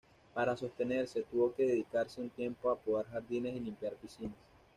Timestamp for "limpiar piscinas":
3.59-4.33